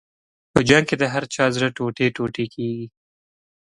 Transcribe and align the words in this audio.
په 0.53 0.59
جنګ 0.69 0.83
کې 0.89 0.95
د 0.99 1.03
هر 1.13 1.23
چا 1.33 1.45
زړه 1.55 1.67
ټوټې 1.75 2.07
ټوټې 2.15 2.45
کېږي. 2.53 2.87